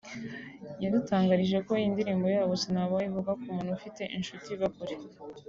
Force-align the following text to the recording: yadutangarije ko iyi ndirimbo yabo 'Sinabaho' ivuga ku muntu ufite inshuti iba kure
yadutangarije 0.83 1.57
ko 1.65 1.71
iyi 1.79 1.89
ndirimbo 1.93 2.27
yabo 2.35 2.53
'Sinabaho' 2.57 3.07
ivuga 3.09 3.31
ku 3.39 3.45
muntu 3.55 3.71
ufite 3.77 4.01
inshuti 4.17 4.47
iba 4.55 4.67
kure 4.75 4.95